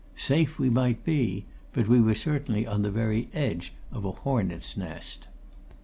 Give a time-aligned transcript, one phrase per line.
[0.17, 4.75] Safe we might be but we were certainly on the very edge of a hornet's
[4.75, 5.27] nest.